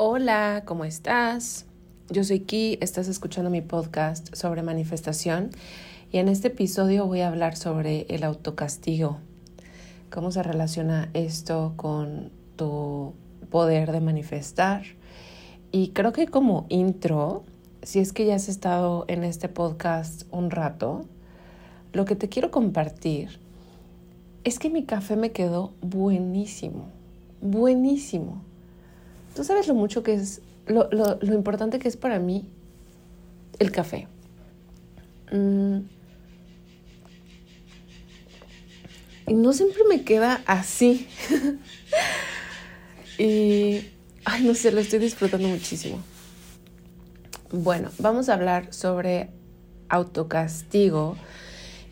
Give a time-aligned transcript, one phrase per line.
[0.00, 1.66] Hola, ¿cómo estás?
[2.08, 5.50] Yo soy Ki, estás escuchando mi podcast sobre manifestación
[6.12, 9.18] y en este episodio voy a hablar sobre el autocastigo.
[10.08, 13.14] ¿Cómo se relaciona esto con tu
[13.50, 14.84] poder de manifestar?
[15.72, 17.42] Y creo que como intro,
[17.82, 21.06] si es que ya has estado en este podcast un rato,
[21.92, 23.40] lo que te quiero compartir
[24.44, 26.86] es que mi café me quedó buenísimo,
[27.40, 28.47] buenísimo.
[29.38, 32.48] Tú sabes lo mucho que es, lo, importante que es para mí
[33.60, 34.08] el café.
[35.30, 35.78] Mm.
[39.28, 41.06] Y no siempre me queda así.
[43.16, 43.86] y,
[44.24, 46.00] ay, no sé, lo estoy disfrutando muchísimo.
[47.52, 49.30] Bueno, vamos a hablar sobre
[49.88, 51.16] autocastigo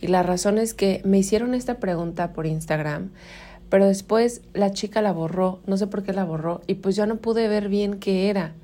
[0.01, 3.13] y la razón es que me hicieron esta pregunta por Instagram,
[3.69, 7.07] pero después la chica la borró, no sé por qué la borró, y pues ya
[7.07, 8.55] no pude ver bien qué era.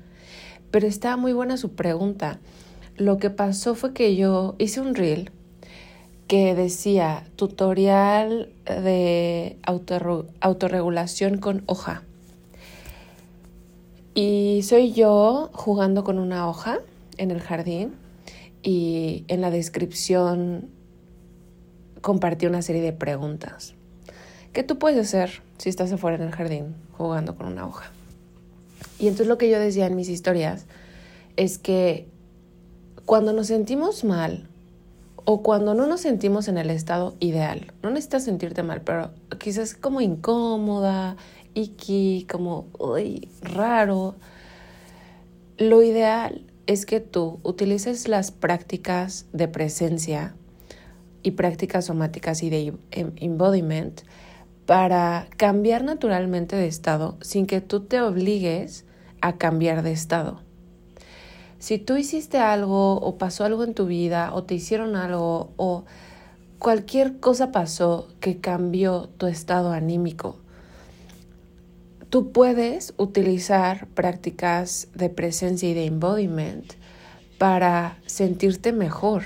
[0.71, 2.39] Pero estaba muy buena su pregunta.
[2.95, 5.31] Lo que pasó fue que yo hice un reel
[6.27, 9.57] que decía tutorial de
[10.41, 12.03] autorregulación con hoja.
[14.15, 16.79] Y soy yo jugando con una hoja
[17.17, 17.95] en el jardín
[18.61, 20.69] y en la descripción
[22.01, 23.75] compartí una serie de preguntas.
[24.53, 27.91] ¿Qué tú puedes hacer si estás afuera en el jardín jugando con una hoja?
[28.99, 30.65] Y entonces lo que yo decía en mis historias
[31.37, 32.07] es que
[33.05, 34.47] cuando nos sentimos mal
[35.25, 39.73] o cuando no nos sentimos en el estado ideal, no necesitas sentirte mal, pero quizás
[39.73, 41.17] como incómoda,
[41.55, 44.13] iki, como uy, raro,
[45.57, 50.35] lo ideal es que tú utilices las prácticas de presencia
[51.23, 54.01] y prácticas somáticas y de embodiment
[54.65, 58.85] para cambiar naturalmente de estado sin que tú te obligues
[59.21, 60.41] a cambiar de estado.
[61.59, 65.85] Si tú hiciste algo o pasó algo en tu vida o te hicieron algo o
[66.59, 70.39] cualquier cosa pasó que cambió tu estado anímico,
[72.09, 76.73] tú puedes utilizar prácticas de presencia y de embodiment
[77.37, 79.23] para sentirte mejor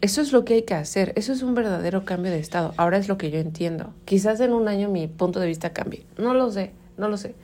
[0.00, 2.74] eso es lo que hay que hacer, eso es un verdadero cambio de estado.
[2.76, 3.92] Ahora es lo que yo entiendo.
[4.04, 7.34] Quizás en un año mi punto de vista cambie, no lo sé, no lo sé.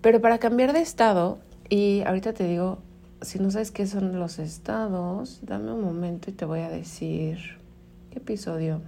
[0.00, 1.38] Pero para cambiar de estado,
[1.68, 2.78] y ahorita te digo,
[3.22, 7.58] si no sabes qué son los estados, dame un momento y te voy a decir
[8.10, 8.80] qué episodio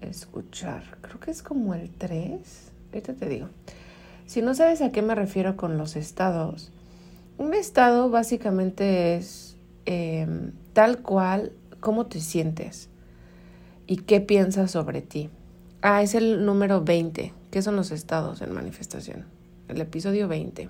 [0.00, 0.82] escuchar.
[1.02, 2.40] Creo que es como el 3.
[2.92, 3.48] Ahorita te digo.
[4.26, 6.72] Si no sabes a qué me refiero con los estados,
[7.38, 12.90] un estado básicamente es Em, tal cual cómo te sientes
[13.86, 15.30] y qué piensas sobre ti.
[15.80, 17.32] Ah, es el número 20.
[17.50, 19.24] ¿Qué son los estados en manifestación?
[19.68, 20.68] El episodio 20.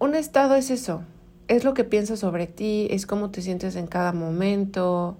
[0.00, 1.02] Un estado es eso,
[1.48, 5.16] es lo que piensas sobre ti, es cómo te sientes en cada momento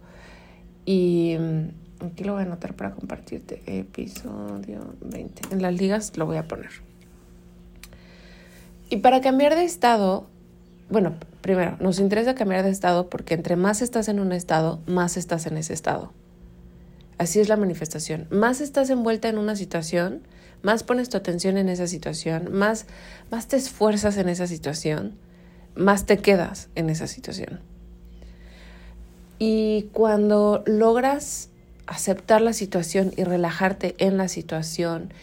[0.84, 3.62] y mm, aquí lo voy a anotar para compartirte.
[3.64, 5.54] Episodio 20.
[5.54, 6.68] En las ligas lo voy a poner.
[8.90, 10.26] Y para cambiar de estado,
[10.92, 15.16] bueno, primero, nos interesa cambiar de estado porque entre más estás en un estado, más
[15.16, 16.12] estás en ese estado.
[17.16, 18.26] Así es la manifestación.
[18.30, 20.20] Más estás envuelta en una situación,
[20.60, 22.84] más pones tu atención en esa situación, más,
[23.30, 25.14] más te esfuerzas en esa situación,
[25.74, 27.60] más te quedas en esa situación.
[29.38, 31.48] Y cuando logras
[31.86, 35.14] aceptar la situación y relajarte en la situación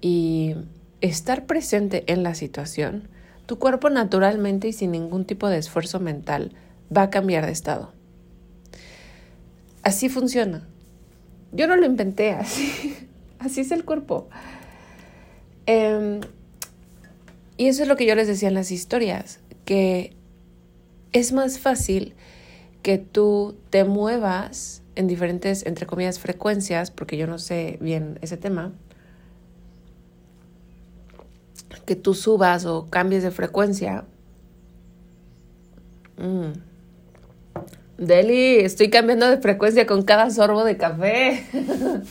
[0.00, 0.54] y
[1.02, 3.10] estar presente en la situación,
[3.48, 6.52] tu cuerpo naturalmente y sin ningún tipo de esfuerzo mental
[6.94, 7.94] va a cambiar de estado.
[9.82, 10.68] Así funciona.
[11.52, 12.94] Yo no lo inventé así.
[13.38, 14.28] Así es el cuerpo.
[15.64, 16.20] Em,
[17.56, 20.14] y eso es lo que yo les decía en las historias, que
[21.12, 22.12] es más fácil
[22.82, 28.36] que tú te muevas en diferentes, entre comillas, frecuencias, porque yo no sé bien ese
[28.36, 28.74] tema,
[31.84, 34.04] que tú subas o cambies de frecuencia.
[36.18, 36.52] Mm.
[37.98, 41.44] Deli, estoy cambiando de frecuencia con cada sorbo de café.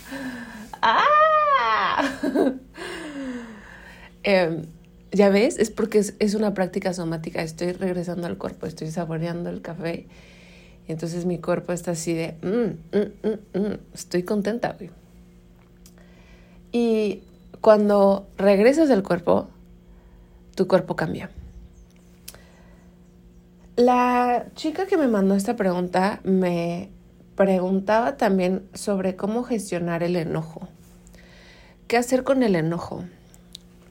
[0.82, 2.04] ¡Ah!
[4.24, 4.64] Em,
[5.14, 7.42] ya ves, es porque es, una práctica somática.
[7.42, 10.06] Estoy regresando al cuerpo, estoy saboreando el café.
[10.86, 14.76] Y entonces mi cuerpo está así de, mm, mm, estoy contenta,
[16.74, 17.24] Y
[17.62, 19.48] cuando regresas del cuerpo,
[20.58, 21.30] tu cuerpo cambia.
[23.76, 26.90] La chica que me mandó esta pregunta me
[27.36, 30.68] preguntaba también sobre cómo gestionar el enojo.
[31.88, 33.06] ¿Qué hacer con el enojo?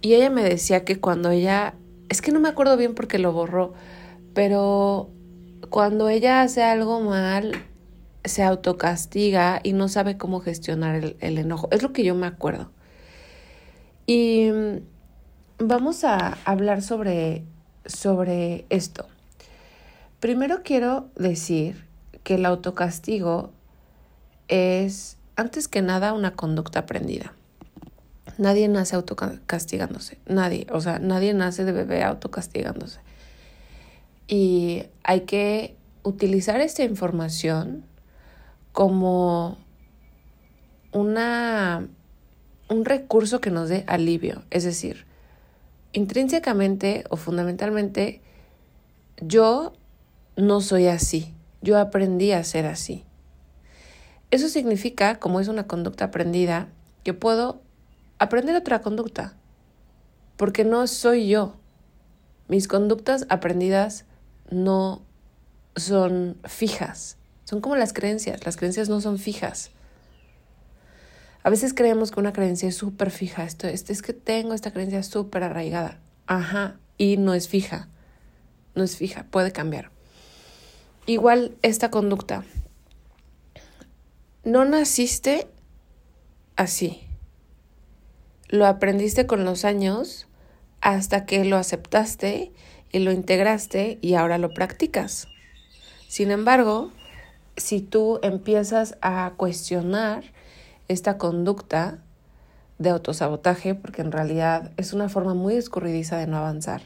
[0.00, 1.74] Y ella me decía que cuando ella
[2.08, 3.72] es que no me acuerdo bien porque lo borró,
[4.34, 5.08] pero
[5.70, 7.52] cuando ella hace algo mal,
[8.24, 11.68] se autocastiga y no sabe cómo gestionar el, enojo.
[11.70, 12.72] Es lo que yo me acuerdo.
[14.04, 14.50] Y
[15.58, 17.44] vamos a hablar sobre,
[17.84, 19.06] sobre esto.
[20.20, 21.86] Primero quiero decir
[22.24, 23.50] que el autocastigo
[24.48, 27.32] es, antes que nada, una conducta aprendida.
[28.38, 33.00] Nadie nace autocastigándose, nadie, o sea, nadie nace de bebé autocastigándose.
[34.28, 37.84] Y hay que utilizar esta información
[38.72, 39.56] como
[40.92, 41.86] una,
[42.68, 44.42] un recurso que nos dé alivio.
[44.50, 45.06] Es decir,
[45.96, 48.20] intrínsecamente o fundamentalmente,
[49.22, 49.72] yo
[50.36, 51.34] no soy así.
[51.62, 53.02] Yo aprendí a ser así.
[54.30, 56.68] Eso significa, como es una conducta aprendida,
[57.02, 57.62] que puedo
[58.18, 59.32] aprender otra conducta,
[60.36, 61.54] porque no soy yo.
[62.46, 64.04] Mis conductas aprendidas
[64.50, 65.00] no
[65.76, 69.70] son fijas, son como las creencias, las creencias no son fijas.
[71.46, 74.72] A veces creemos que una creencia es súper fija, esto, este, es que tengo esta
[74.72, 77.88] creencia súper arraigada, ajá, y no es fija,
[78.74, 79.92] no es fija, puede cambiar.
[81.06, 82.42] Igual esta conducta,
[84.42, 85.46] no naciste
[86.56, 87.06] así,
[88.48, 90.26] lo aprendiste con los años
[90.80, 92.50] hasta que lo aceptaste
[92.90, 95.28] y lo integraste y ahora lo practicas.
[96.08, 96.90] Sin embargo,
[97.56, 100.24] si tú empiezas a cuestionar
[100.88, 101.98] esta conducta
[102.78, 106.82] de autosabotaje, porque en realidad es una forma muy escurridiza de no avanzar,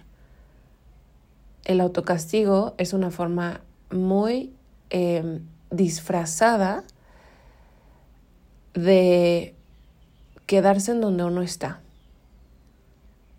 [1.64, 3.60] el autocastigo es una forma
[3.90, 4.52] muy
[4.90, 6.84] em, disfrazada
[8.74, 9.54] de
[10.46, 11.80] quedarse en donde uno está.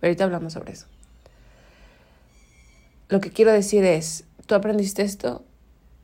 [0.02, 0.88] Ahorita hablamos sobre eso.
[3.10, 5.44] Lo que quiero decir es, tú aprendiste esto,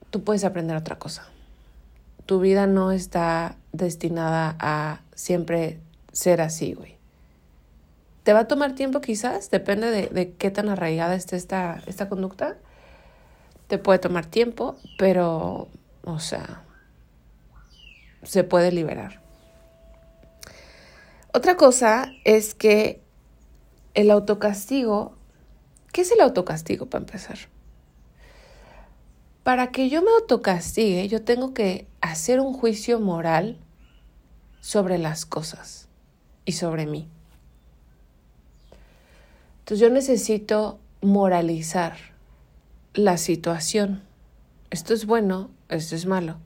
[0.09, 1.25] tú puedes aprender otra cosa.
[2.25, 5.79] Tu vida no está destinada a siempre
[6.11, 6.97] ser así, güey.
[8.23, 9.49] ¿Te va a tomar tiempo quizás?
[9.51, 12.57] Depende de, qué tan arraigada esté esta, esta conducta.
[13.67, 15.69] Te puede tomar tiempo, pero,
[16.03, 16.63] o sea,
[18.23, 19.21] se puede liberar.
[21.33, 23.01] Otra cosa es que
[23.93, 25.15] el autocastigo,
[25.93, 27.37] ¿qué es el autocastigo para empezar?
[29.43, 33.57] Para que yo me autocastigue, yo tengo que hacer un juicio moral
[34.67, 35.87] sobre las cosas
[36.43, 37.07] y sobre mí.
[39.59, 41.95] Entonces yo necesito moralizar
[42.93, 44.03] la situación.
[44.69, 46.37] Esto es bueno, esto es malo.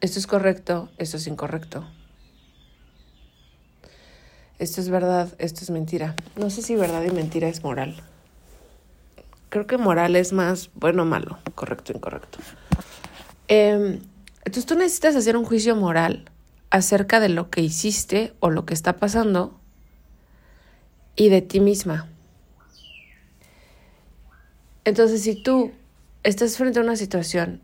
[0.00, 1.86] Esto es correcto, esto es incorrecto
[4.58, 6.14] esto es verdad, esto es mentira.
[6.36, 7.96] No sé si verdad y mentira es moral.
[9.50, 12.38] Creo que moral es más bueno o malo, correcto incorrecto.
[13.48, 14.00] Em,
[14.44, 16.30] entonces tú necesitas hacer un juicio moral
[16.70, 19.58] acerca de lo que hiciste o lo que está pasando
[21.16, 22.08] y de ti misma.
[24.84, 25.72] Entonces si tú
[26.22, 27.62] estás frente a una situación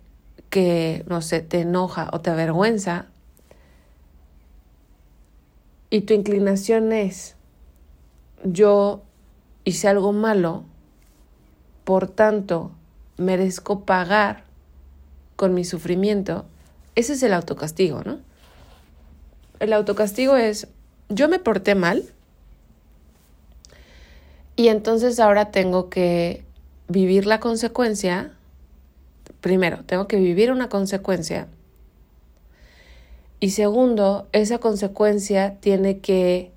[0.49, 3.06] que, no sé, te enoja o te avergüenza,
[5.91, 7.35] y tu inclinación es,
[8.44, 9.03] yo
[9.65, 10.65] hice algo malo,
[11.85, 12.71] por tanto,
[13.16, 14.45] merezco pagar
[15.35, 16.47] con mi sufrimiento,
[16.94, 18.18] ese es el autocastigo, ¿no?
[19.59, 20.68] El autocastigo es,
[21.09, 22.04] yo me porté mal
[24.56, 26.44] y entonces ahora tengo que
[26.88, 28.32] vivir la consecuencia,
[29.40, 31.49] primero, tengo que vivir una consecuencia
[33.40, 36.52] y segundo, esa consecuencia tiene que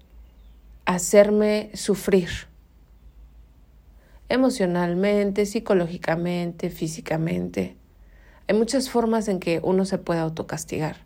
[0.85, 2.29] hacerme sufrir
[4.27, 7.77] emocionalmente, psicológicamente, físicamente.
[8.47, 10.97] Hay muchas formas en que uno se puede autocastigar.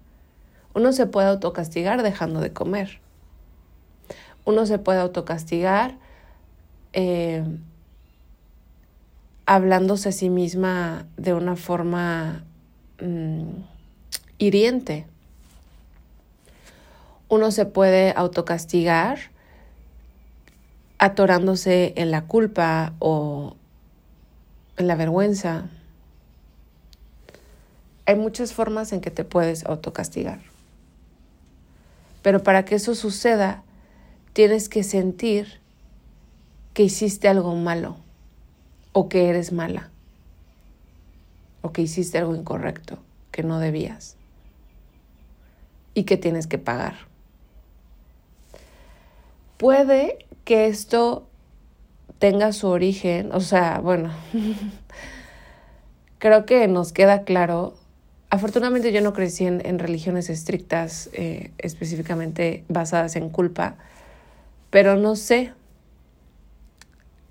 [0.74, 3.00] Uno se puede autocastigar dejando de comer.
[4.46, 5.98] Uno se puede autocastigar
[6.94, 7.44] eh,
[9.46, 12.44] hablándose a sí misma de una forma
[13.02, 13.62] mm,
[14.38, 15.06] hiriente
[17.30, 19.20] uno se puede autocastigar
[20.98, 23.56] atorándose en la culpa o
[24.78, 25.70] en la vergüenza.
[28.08, 30.40] Hay muchas formas en que te puedes autocastigar.
[32.24, 33.64] Pero para que eso suceda,
[34.34, 35.60] tienes que sentir
[36.74, 37.98] que hiciste algo malo
[38.94, 39.90] o que eres mala
[41.62, 42.98] o que hiciste algo incorrecto
[43.32, 44.16] que no debías
[45.94, 46.96] y que tienes que pagar.
[49.58, 51.28] Puede que esto
[52.20, 54.14] tenga su origen, o sea, bueno,
[56.20, 57.76] creo que nos queda claro.
[58.30, 63.78] Afortunadamente yo no crecí en, religiones estrictas, eh, específicamente basadas en culpa,
[64.70, 65.54] pero no sé,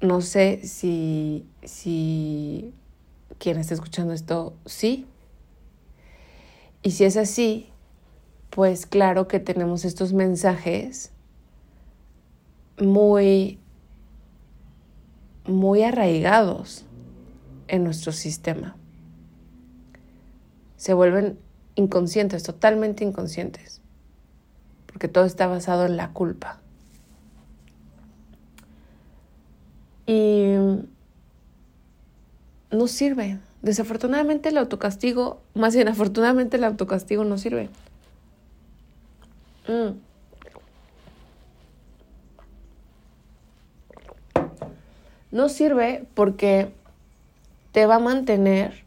[0.00, 2.72] no sé si, si
[3.38, 5.06] quien está escuchando esto sí.
[6.82, 7.68] Y si es así,
[8.48, 11.12] pues claro que tenemos estos mensajes
[12.78, 13.58] muy,
[15.44, 16.86] muy arraigados
[17.68, 18.76] en nuestro sistema.
[20.76, 21.38] Se vuelven
[21.74, 23.80] inconscientes, totalmente inconscientes,
[24.86, 26.60] porque todo está basado en la culpa.
[30.06, 30.54] Y
[32.70, 33.38] no sirve.
[33.62, 37.68] Desafortunadamente el autocastigo, más bien afortunadamente el autocastigo no sirve.
[39.66, 39.98] Mm.
[45.32, 46.72] No sirve porque
[47.72, 48.85] te va a mantener.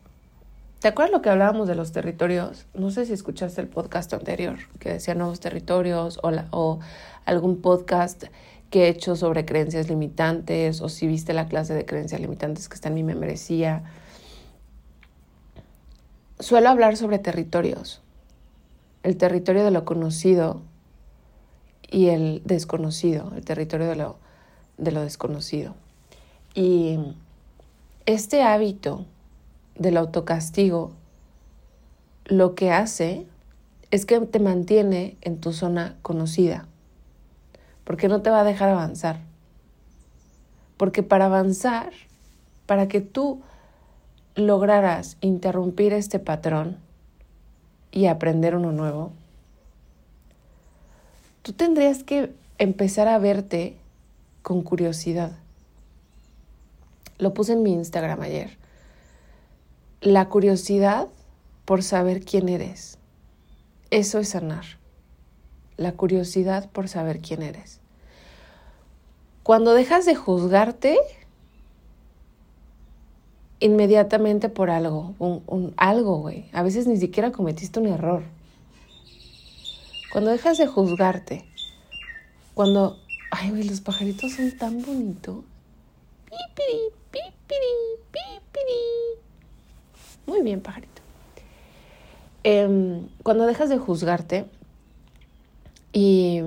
[0.80, 2.66] ¿Te acuerdas lo que hablábamos de los territorios?
[2.74, 6.80] No sé si escuchaste el podcast anterior que decía nuevos territorios o,
[7.26, 8.24] algún podcast
[8.70, 12.76] que he hecho sobre creencias limitantes o si viste la clase de creencias limitantes que
[12.76, 13.84] está en mi membresía.
[16.40, 18.02] Suelo hablar sobre territorios.
[19.04, 20.62] El territorio de lo conocido
[21.92, 24.16] y el desconocido, el territorio de lo,
[24.78, 25.76] de lo desconocido.
[26.56, 27.00] Y
[28.06, 29.06] este hábito
[29.80, 30.92] del autocastigo
[32.26, 33.26] lo que hace
[33.90, 36.68] es que te mantiene en tu zona conocida
[37.90, 39.20] porque no te va a dejar avanzar.
[40.78, 41.92] Porque para avanzar,
[42.68, 43.42] para que tú
[44.36, 46.78] lograras interrumpir este patrón
[47.92, 49.12] y aprender uno nuevo,
[51.42, 53.76] tú tendrías que empezar a verte
[54.44, 55.32] con curiosidad.
[57.18, 58.59] Lo puse en mi Instagram ayer.
[60.02, 61.08] La curiosidad
[61.66, 62.98] por saber quién eres.
[63.92, 64.80] Eso es sanar
[65.80, 67.80] la curiosidad por saber quién eres.
[69.44, 70.98] Cuando dejas de juzgarte
[73.62, 78.24] inmediatamente por algo, un, algo, güey, a veces ni siquiera cometiste un error.
[80.12, 81.46] Cuando dejas de juzgarte,
[82.54, 83.00] cuando,
[83.32, 85.46] ay, güey, los pajaritos son tan bonitos.
[86.26, 87.76] Pipiri, pipiri,
[88.12, 89.29] pipiri.
[90.30, 91.02] Muy bien, pajarito.
[92.44, 94.46] Em, cuando dejas de juzgarte,
[95.92, 96.42] y,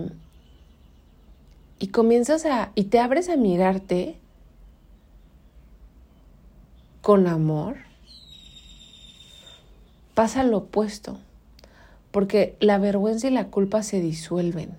[1.81, 4.17] y comienzas a, y te abres a mirarte
[7.01, 7.79] con amor,
[10.15, 11.19] pasa lo opuesto,
[12.12, 14.77] porque la vergüenza y la culpa se disuelven.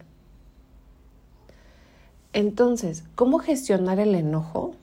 [2.31, 4.75] Entonces, ¿cómo gestionar el enojo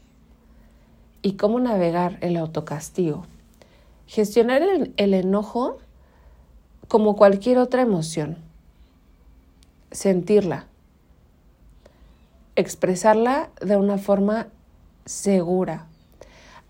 [1.22, 3.24] y cómo navegar el autocastigo?
[4.10, 4.60] Gestionar
[4.96, 5.78] el, enojo
[6.88, 8.38] como cualquier otra emoción
[9.92, 10.66] sentirla,
[12.56, 14.48] expresarla de una forma
[15.04, 15.86] segura.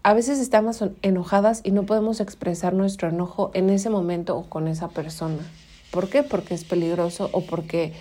[0.02, 4.68] A veces estamos enojadas y no podemos expresar nuestro enojo en ese momento o con
[4.68, 5.50] esa persona.
[5.90, 6.22] ¿Por qué?
[6.22, 7.94] Porque es peligroso o porque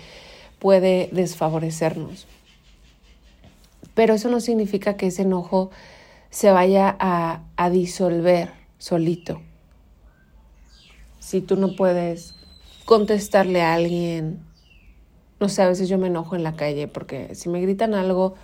[0.58, 2.26] puede desfavorecernos.
[3.94, 5.70] Pero eso no significa que ese enojo
[6.28, 9.40] se vaya a disolver solito.
[11.20, 12.34] Si tú no puedes
[12.86, 14.40] contestarle a alguien,
[15.38, 18.34] no sé, a veces yo me enojo en la calle porque si me gritan algo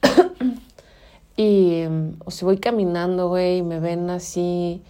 [1.36, 1.82] y
[2.24, 4.82] o si voy caminando, güey, y me ven así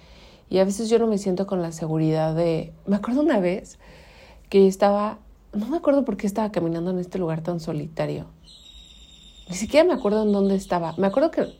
[0.50, 2.72] y a veces yo no me siento con la seguridad de...
[2.86, 3.78] Me acuerdo una vez
[4.48, 5.18] que estaba,
[5.52, 8.26] no me acuerdo por qué estaba caminando en este lugar tan solitario.
[9.48, 10.94] Ni siquiera me acuerdo en dónde estaba.
[10.98, 11.58] Me acuerdo que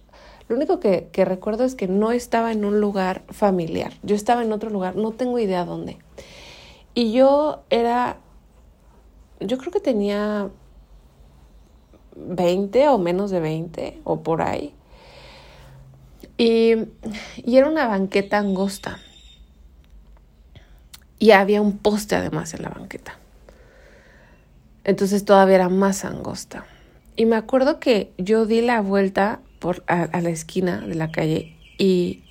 [0.48, 3.92] lo único que, recuerdo es que no estaba en un lugar familiar.
[4.02, 5.98] Yo estaba en otro lugar, no tengo idea dónde.
[6.94, 8.18] Y yo era
[9.40, 10.50] yo creo que tenía
[12.16, 14.74] 20 o menos de 20 o por ahí.
[16.36, 16.74] Y,
[17.36, 18.98] y, era una banqueta angosta.
[21.18, 23.18] Y había un poste además en la banqueta.
[24.84, 26.64] Entonces todavía era más angosta.
[27.16, 31.10] Y me acuerdo que yo di la vuelta por, a, a la esquina de la
[31.10, 32.22] calle y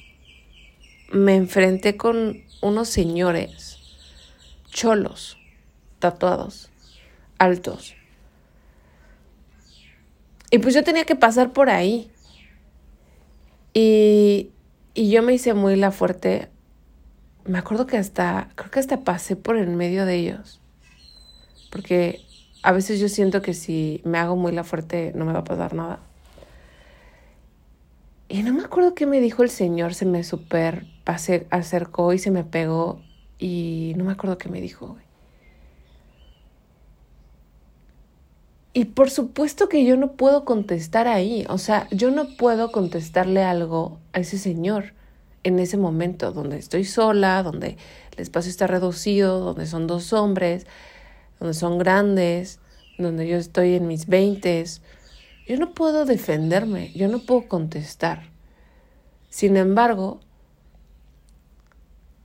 [1.12, 3.78] me enfrenté con unos señores
[4.72, 5.38] cholos,
[6.00, 6.70] tatuados
[7.38, 7.96] altos.
[10.50, 12.10] Y pues yo tenía que pasar por ahí.
[13.74, 14.52] Y,
[14.94, 16.50] y yo me hice muy la fuerte.
[17.46, 20.62] Me acuerdo que hasta, creo que hasta pasé por en medio de ellos.
[21.72, 22.22] Porque
[22.64, 25.44] a veces yo siento que si me hago muy la fuerte no me va a
[25.44, 26.00] pasar nada.
[28.30, 32.32] Y no me acuerdo qué me dijo el señor, se me super acercó y se
[32.32, 33.02] me pegó
[33.40, 34.98] y no me acuerdo qué me dijo.
[38.74, 43.44] Y por supuesto que yo no puedo contestar ahí, o sea, yo no puedo contestarle
[43.44, 44.94] algo a ese señor
[45.44, 47.78] en ese momento donde estoy sola, donde
[48.16, 50.68] el espacio está reducido, donde son dos hombres,
[51.40, 52.60] donde son grandes,
[52.98, 54.82] donde yo estoy en mis veintes.
[55.48, 58.30] Yo no puedo defenderme, yo no puedo contestar.
[59.30, 60.20] Sin embargo,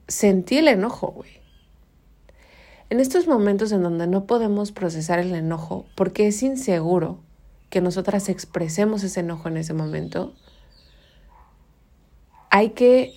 [0.08, 1.30] sentí el enojo, güey.
[2.90, 7.20] En estos momentos en donde no podemos procesar el enojo porque es inseguro
[7.70, 10.34] que nosotras expresemos ese enojo en ese momento,
[12.50, 13.14] hay que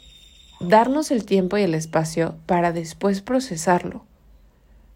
[0.62, 4.06] darnos el tiempo y el espacio para después procesarlo.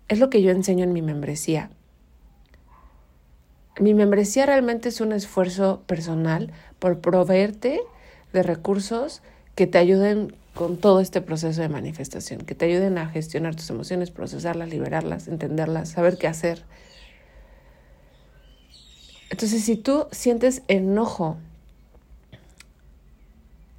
[0.07, 1.71] Es lo que yo enseño en mi membresía.
[3.79, 7.81] Mi membresía realmente es un esfuerzo personal por proveerte
[8.33, 9.21] de recursos
[9.55, 13.69] que te ayuden con todo este proceso de manifestación, que te ayuden a gestionar tus
[13.69, 16.63] emociones, procesarlas, liberarlas, entenderlas, saber qué hacer.
[19.29, 21.37] Entonces, si tú sientes enojo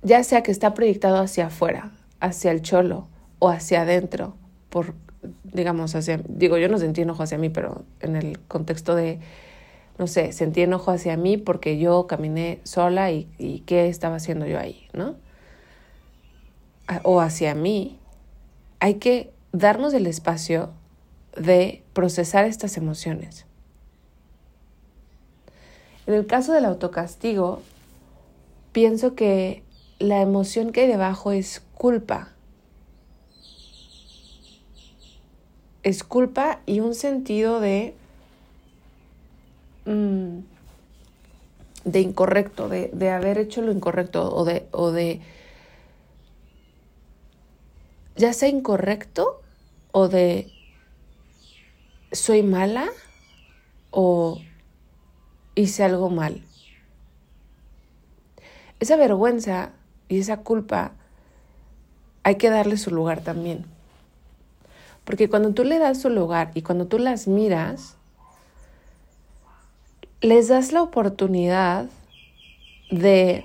[0.03, 3.07] ya sea que está proyectado hacia afuera, hacia el cholo
[3.39, 4.35] o hacia adentro,
[4.71, 4.95] por,
[5.45, 9.19] digamos, hacia, digo, yo no sentí enojo hacia mí, pero en el contexto de,
[10.01, 14.47] no sé, sentí enojo hacia mí porque yo caminé sola y, y qué estaba haciendo
[14.47, 15.17] yo ahí, ¿no?
[17.03, 17.99] O hacia mí,
[18.79, 20.71] hay que darnos el espacio
[21.37, 23.45] de procesar estas emociones.
[26.07, 27.61] En el caso del autocastigo,
[28.73, 29.65] pienso que
[29.99, 32.33] la emoción que hay debajo es culpa.
[35.83, 38.00] Es culpa y un sentido de,
[39.91, 40.45] mm,
[41.85, 45.21] de incorrecto, de, de, haber hecho lo incorrecto o de, o de,
[48.17, 49.41] ya sea incorrecto
[49.93, 50.53] o de
[52.13, 52.89] soy mala
[53.91, 54.41] o
[55.55, 56.43] hice algo mal.
[58.79, 59.73] Esa vergüenza
[60.09, 60.93] y esa culpa
[62.23, 63.67] hay que darle su lugar también.
[65.05, 67.97] Porque cuando tú le das su lugar y cuando tú las miras,
[70.21, 71.87] les das la oportunidad
[72.91, 73.45] de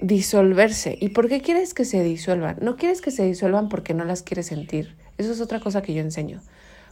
[0.00, 0.96] disolverse.
[1.00, 2.56] ¿Y por qué quieres que se disuelvan?
[2.60, 4.94] No quieres que se disuelvan porque no las quieres sentir.
[5.18, 6.40] Eso es otra cosa que yo enseño.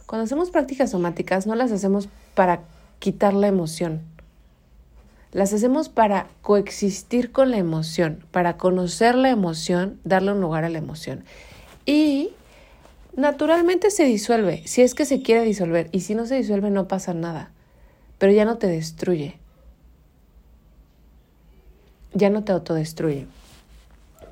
[0.05, 2.61] Cuando hacemos prácticas somáticas no las hacemos para
[2.99, 4.01] quitar la emoción.
[5.31, 10.69] Las hacemos para coexistir con la emoción, para conocer la emoción, darle un lugar a
[10.69, 11.25] la emoción.
[11.85, 12.29] Y
[13.15, 15.89] naturalmente se disuelve, si es que se quiere disolver.
[15.91, 17.51] Y si no se disuelve no pasa nada,
[18.17, 19.37] pero ya no te destruye.
[22.13, 23.27] Ya no te autodestruye.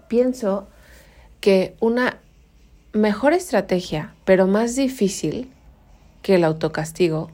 [0.08, 0.68] Pienso
[1.42, 2.20] que una
[2.94, 5.52] mejor estrategia, pero más difícil
[6.22, 7.32] que el autocastigo,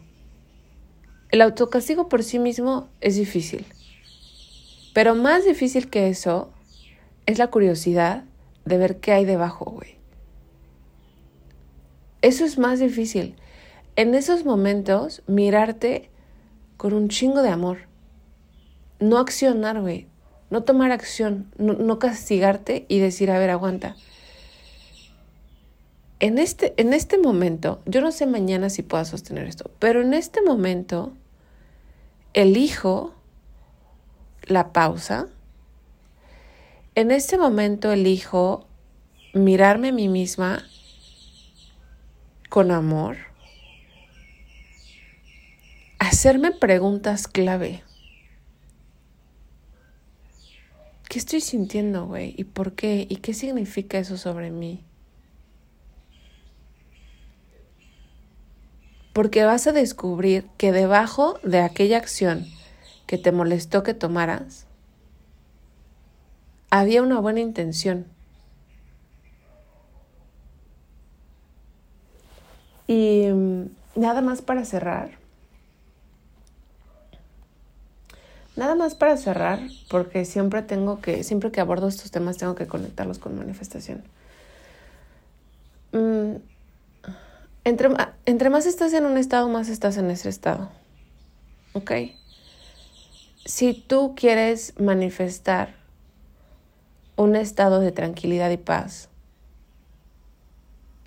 [1.30, 3.66] el autocastigo por sí mismo es difícil.
[4.94, 6.52] Pero más difícil que eso
[7.28, 8.24] es la curiosidad
[8.66, 9.96] de ver qué hay debajo, güey.
[12.22, 13.36] Eso es más difícil.
[13.96, 16.10] En esos momentos, mirarte
[16.80, 17.80] con un chingo de amor.
[19.02, 20.08] No accionar, güey.
[20.50, 21.52] No tomar acción.
[21.58, 23.98] No, no, castigarte y decir, a ver, aguanta.
[26.22, 30.14] En este, en este momento, yo no sé mañana si pueda sostener esto, pero en
[30.14, 31.12] este momento
[32.34, 33.14] elijo
[34.44, 35.28] la pausa.
[36.96, 38.68] En este momento elijo
[39.34, 40.64] mirarme a mí misma
[42.48, 43.18] con amor,
[46.00, 47.84] hacerme preguntas clave.
[51.08, 52.34] ¿Qué estoy sintiendo, güey?
[52.38, 53.06] ¿Y por qué?
[53.10, 54.84] ¿Y qué significa eso sobre mí?
[59.20, 62.46] porque vas a descubrir que debajo de aquella acción
[63.06, 64.66] que te molestó que tomaras,
[66.70, 68.06] había una buena intención.
[72.88, 73.64] Y mm,
[73.96, 75.19] nada más para cerrar.
[78.60, 82.68] Nada más para cerrar, porque siempre tengo que, siempre que abordo estos temas tengo que
[82.68, 84.04] conectarlos con manifestación.
[85.94, 86.42] Mm,
[87.64, 90.70] entre, más estás en un estado, más estás en ese estado.
[91.72, 91.92] ¿Ok?
[93.46, 95.76] Si tú quieres manifestar
[97.16, 99.08] un estado de tranquilidad y paz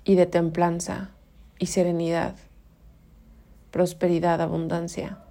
[0.03, 1.11] y de templanza
[1.59, 2.33] y serenidad,
[3.69, 5.22] prosperidad, abundancia,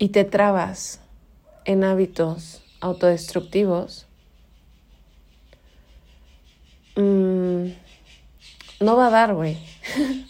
[0.00, 0.98] y te trabas
[1.66, 4.06] en hábitos autodestructivos,
[6.96, 7.66] mm,
[8.80, 9.58] no va a dar, güey.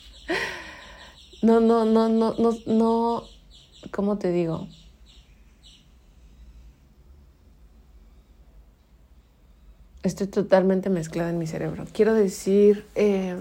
[1.42, 3.24] no, no, no, no, no, no,
[3.92, 4.66] ¿cómo te digo?
[10.02, 11.86] Estoy totalmente mezclada en mi cerebro.
[11.92, 13.36] Quiero decir, eh,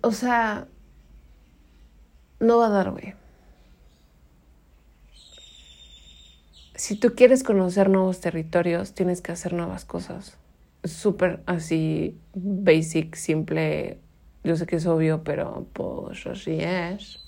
[0.00, 0.68] o sea,
[2.40, 3.25] no va a dar, güey.
[6.76, 10.36] Si tú quieres conocer nuevos territorios, tienes que hacer nuevas cosas.
[10.84, 13.98] Súper así, basic, simple.
[14.44, 17.18] Yo sé que es obvio, pero pues así es.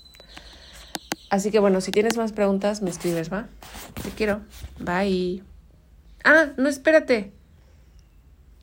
[1.31, 3.47] Así que bueno, si tienes más preguntas, me escribes, ¿va?
[4.03, 4.41] Te quiero.
[4.79, 5.43] Bye.
[6.23, 7.33] Ah, no, espérate.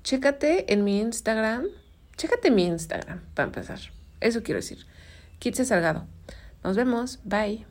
[0.04, 1.66] Chécate en mi Instagram.
[2.16, 3.80] Chécate mi Instagram, para empezar.
[4.20, 4.86] Eso quiero decir.
[5.40, 6.06] Kitse Salgado.
[6.62, 7.20] Nos vemos.
[7.24, 7.66] Bye.